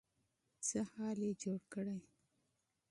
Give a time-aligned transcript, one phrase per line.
[0.67, 1.97] څه حال يې جوړ کړی.